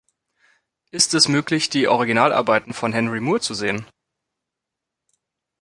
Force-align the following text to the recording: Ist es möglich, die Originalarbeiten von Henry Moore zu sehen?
Ist 0.89 1.13
es 1.13 1.27
möglich, 1.27 1.69
die 1.69 1.87
Originalarbeiten 1.87 2.73
von 2.73 2.91
Henry 2.91 3.19
Moore 3.21 3.39
zu 3.39 3.53
sehen? 3.53 3.85